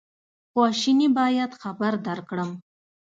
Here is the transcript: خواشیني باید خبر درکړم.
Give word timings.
خواشیني 0.51 1.07
باید 1.17 1.51
خبر 1.61 1.93
درکړم. 2.07 2.49